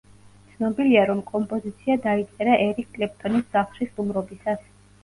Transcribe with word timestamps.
ცნობილია, 0.53 1.03
რომ 1.09 1.21
კომპოზიცია 1.27 1.99
დაიწერა 2.09 2.59
ერიკ 2.65 2.91
კლეპტონის 2.99 3.49
სახლში 3.55 3.91
სტუმრობისას. 3.93 4.71